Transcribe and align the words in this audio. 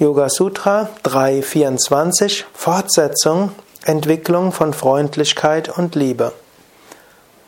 Yoga 0.00 0.28
Sutra 0.28 0.88
324 1.02 2.46
Fortsetzung 2.54 3.50
Entwicklung 3.84 4.52
von 4.52 4.72
Freundlichkeit 4.72 5.76
und 5.76 5.96
Liebe. 5.96 6.30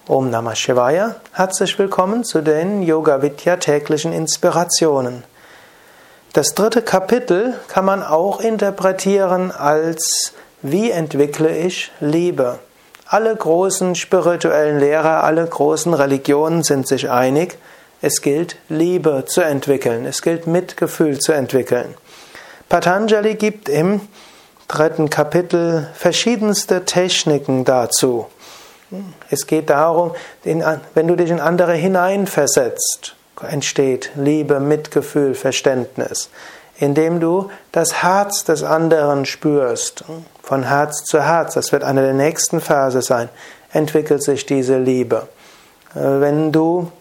Om 0.09 0.31
Namah 0.31 0.57
Shivaya, 0.57 1.15
herzlich 1.33 1.79
willkommen 1.79 2.25
zu 2.25 2.41
den 2.41 2.83
Yoga 2.83 3.23
Vidya 3.23 3.55
täglichen 3.55 4.13
Inspirationen. 4.13 5.23
Das 6.33 6.57
dritte 6.57 6.83
Kapitel 6.83 7.55
kann 7.69 7.85
man 7.85 8.03
auch 8.03 8.41
interpretieren 8.41 9.53
als 9.53 10.33
Wie 10.61 10.91
entwickle 10.91 11.57
ich 11.57 11.93
Liebe? 12.01 12.59
Alle 13.07 13.37
großen 13.37 13.95
spirituellen 13.95 14.81
Lehrer, 14.81 15.23
alle 15.23 15.47
großen 15.47 15.95
Religionen 15.95 16.65
sind 16.65 16.89
sich 16.89 17.09
einig, 17.11 17.59
es 18.03 18.23
gilt 18.23 18.57
Liebe 18.69 19.25
zu 19.25 19.41
entwickeln, 19.41 20.05
es 20.05 20.21
gilt 20.21 20.49
Mitgefühl 20.49 21.21
zu 21.21 21.31
entwickeln. 21.31 21.95
Patanjali 22.71 23.35
gibt 23.35 23.69
im 23.69 24.01
dritten 24.69 25.11
Kapitel 25.11 25.89
verschiedenste 25.93 26.85
Techniken 26.85 27.65
dazu. 27.65 28.27
Es 29.29 29.49
geht 29.49 29.71
darum, 29.71 30.13
wenn 30.45 31.09
du 31.09 31.17
dich 31.17 31.31
in 31.31 31.41
andere 31.41 31.75
hineinversetzt, 31.75 33.17
entsteht 33.43 34.13
Liebe, 34.15 34.61
Mitgefühl, 34.61 35.35
Verständnis. 35.35 36.31
Indem 36.79 37.19
du 37.19 37.51
das 37.73 38.05
Herz 38.05 38.45
des 38.45 38.63
anderen 38.63 39.27
spürst, 39.27 40.05
von 40.41 40.63
Herz 40.63 41.05
zu 41.05 41.23
Herz, 41.23 41.55
das 41.55 41.73
wird 41.73 41.83
eine 41.83 42.03
der 42.03 42.15
nächsten 42.15 42.61
Verse 42.61 43.03
sein, 43.03 43.29
entwickelt 43.73 44.23
sich 44.23 44.47
diese 44.47 44.79
Liebe. 44.79 45.27
Äh, 45.95 46.21
wenn 46.21 46.53
du 46.53 46.93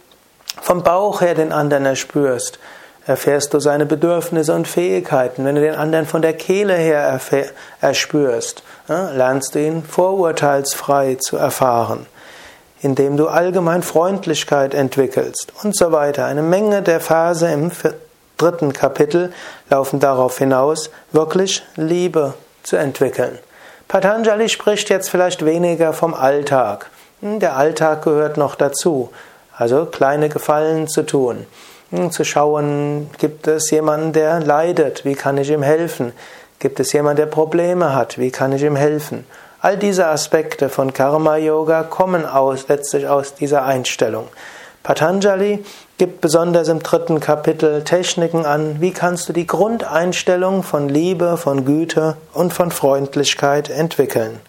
vom 0.61 0.81
Bauch 0.81 1.21
her 1.21 1.35
den 1.35 1.51
anderen 1.51 1.85
erspürst, 1.85 2.59
erfährst 3.09 3.55
du 3.55 3.59
seine 3.59 3.87
Bedürfnisse 3.87 4.53
und 4.53 4.67
Fähigkeiten. 4.67 5.43
Wenn 5.43 5.55
du 5.55 5.61
den 5.61 5.73
anderen 5.73 6.05
von 6.05 6.21
der 6.21 6.33
Kehle 6.33 6.75
her 6.75 7.19
erspürst, 7.81 8.61
lernst 8.88 9.55
du 9.55 9.59
ihn 9.59 9.83
vorurteilsfrei 9.83 11.16
zu 11.16 11.35
erfahren, 11.35 12.05
indem 12.81 13.17
du 13.17 13.27
allgemein 13.27 13.81
Freundlichkeit 13.81 14.75
entwickelst 14.75 15.51
und 15.63 15.75
so 15.75 15.91
weiter. 15.91 16.25
Eine 16.25 16.43
Menge 16.43 16.83
der 16.83 16.99
Verse 16.99 17.51
im 17.51 17.71
dritten 18.38 18.73
Kapitel 18.73 19.33
laufen 19.71 19.99
darauf 19.99 20.38
hinaus, 20.38 20.91
wirklich 21.11 21.63
Liebe 21.75 22.35
zu 22.61 22.75
entwickeln. 22.75 23.39
Patanjali 23.88 24.49
spricht 24.49 24.91
jetzt 24.91 25.09
vielleicht 25.09 25.44
weniger 25.44 25.94
vom 25.94 26.13
Alltag. 26.13 26.91
Hm, 27.21 27.39
der 27.39 27.57
Alltag 27.57 28.03
gehört 28.03 28.38
noch 28.38 28.53
dazu, 28.53 29.09
also 29.57 29.88
kleine 29.88 30.29
Gefallen 30.29 30.88
zu 30.88 31.01
tun. 31.01 31.47
Hm, 31.91 32.11
zu 32.11 32.23
schauen, 32.23 33.09
gibt 33.17 33.47
es 33.47 33.71
jemanden, 33.71 34.13
der 34.13 34.39
leidet, 34.41 35.05
wie 35.05 35.15
kann 35.15 35.37
ich 35.37 35.49
ihm 35.49 35.63
helfen? 35.63 36.13
Gibt 36.59 36.79
es 36.79 36.93
jemanden, 36.93 37.17
der 37.17 37.25
Probleme 37.25 37.95
hat, 37.95 38.19
wie 38.19 38.29
kann 38.29 38.51
ich 38.51 38.61
ihm 38.61 38.75
helfen? 38.75 39.25
All 39.61 39.75
diese 39.75 40.07
Aspekte 40.07 40.69
von 40.69 40.93
Karma 40.93 41.37
Yoga 41.37 41.83
kommen 41.83 42.25
aus, 42.25 42.67
letztlich 42.67 43.07
aus 43.07 43.33
dieser 43.33 43.65
Einstellung. 43.65 44.27
Patanjali 44.83 45.65
gibt 45.97 46.21
besonders 46.21 46.67
im 46.67 46.81
dritten 46.81 47.19
Kapitel 47.19 47.83
Techniken 47.83 48.45
an, 48.45 48.79
wie 48.79 48.91
kannst 48.91 49.27
du 49.27 49.33
die 49.33 49.47
Grundeinstellung 49.47 50.63
von 50.63 50.87
Liebe, 50.87 51.37
von 51.37 51.65
Güte 51.65 52.15
und 52.33 52.53
von 52.53 52.71
Freundlichkeit 52.71 53.69
entwickeln. 53.69 54.39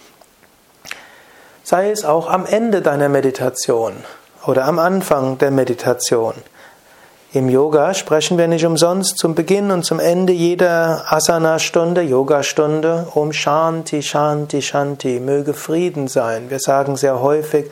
sei 1.73 1.91
es 1.91 2.05
auch 2.05 2.29
am 2.29 2.45
Ende 2.45 2.83
deiner 2.83 3.09
Meditation 3.09 3.95
oder 4.47 4.67
am 4.67 4.79
Anfang 4.79 5.39
der 5.39 5.51
Meditation. 5.51 6.35
Im 7.33 7.49
Yoga 7.49 7.95
sprechen 7.95 8.37
wir 8.37 8.47
nicht 8.47 8.67
umsonst 8.67 9.17
zum 9.17 9.35
Beginn 9.35 9.71
und 9.71 9.83
zum 9.83 9.99
Ende 9.99 10.35
jeder 10.35 11.11
Asana-Stunde, 11.11 12.03
Yoga-Stunde 12.03 13.07
um 13.15 13.33
Shanti, 13.33 14.03
Shanti, 14.03 14.61
Shanti, 14.61 15.19
möge 15.19 15.55
Frieden 15.55 16.09
sein. 16.09 16.51
Wir 16.51 16.59
sagen 16.59 16.99
sehr 16.99 17.23
häufig, 17.23 17.71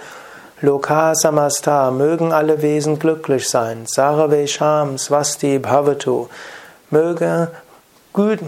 Loka 0.62 1.14
Samasta, 1.14 1.90
mögen 1.90 2.32
alle 2.32 2.62
Wesen 2.62 2.98
glücklich 2.98 3.50
sein. 3.50 3.84
Sarve 3.84 4.48
Sham, 4.48 4.96
Swasti 4.96 5.58
Bhavatu, 5.58 6.28
möge, 6.88 7.48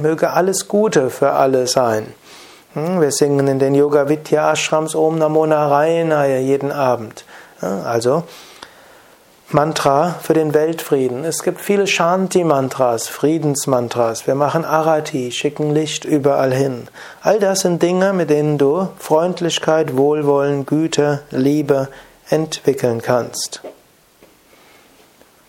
möge 0.00 0.30
alles 0.30 0.66
Gute 0.66 1.10
für 1.10 1.32
alle 1.32 1.66
sein. 1.66 2.06
Hm, 2.74 3.02
wir 3.02 3.12
singen 3.12 3.48
in 3.48 3.58
den 3.58 3.74
Yoga 3.74 4.08
Vidya 4.08 4.52
Ashrams 4.52 4.94
Om 4.94 5.18
Namo 5.18 5.44
Narayana 5.44 6.26
jeden 6.38 6.72
Abend. 6.72 7.26
Also 7.60 8.22
Mantra 9.50 10.14
für 10.22 10.32
den 10.32 10.54
Weltfrieden. 10.54 11.24
Es 11.26 11.42
gibt 11.42 11.60
viele 11.60 11.86
Shanti-Mantras, 11.86 13.08
Friedensmantras. 13.08 14.26
Wir 14.26 14.34
machen 14.34 14.64
Arati, 14.64 15.32
schicken 15.32 15.74
Licht 15.74 16.06
überall 16.06 16.54
hin. 16.54 16.88
All 17.20 17.38
das 17.38 17.60
sind 17.60 17.82
Dinge, 17.82 18.14
mit 18.14 18.30
denen 18.30 18.56
du 18.56 18.88
Freundlichkeit, 18.98 19.94
Wohlwollen, 19.98 20.64
Güte, 20.64 21.20
Liebe 21.30 21.88
entwickeln 22.30 23.02
kannst. 23.02 23.60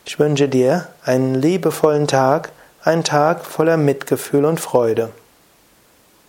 Ich 0.04 0.20
wünsche 0.20 0.50
dir 0.50 0.90
einen 1.06 1.36
liebevollen 1.36 2.08
Tag, 2.08 2.52
einen 2.84 3.06
Tag 3.06 3.46
voller 3.46 3.78
Mitgefühl 3.78 4.44
und 4.44 4.60
Freude. 4.60 5.12